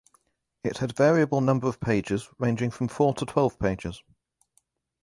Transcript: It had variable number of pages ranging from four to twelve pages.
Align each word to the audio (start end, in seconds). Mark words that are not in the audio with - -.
It 0.63 0.79
had 0.79 0.95
variable 0.95 1.41
number 1.41 1.67
of 1.67 1.79
pages 1.79 2.27
ranging 2.39 2.71
from 2.71 2.87
four 2.87 3.13
to 3.13 3.23
twelve 3.23 3.59
pages. 3.59 4.01